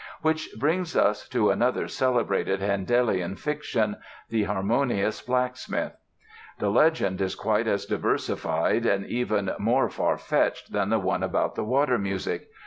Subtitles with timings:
[0.23, 3.97] Which brings us to another celebrated Handelian fiction,
[4.29, 5.93] "The Harmonious Blacksmith."
[6.57, 11.53] The legend is quite as diversified and even more far fetched than the one about
[11.53, 12.49] the "Water Music."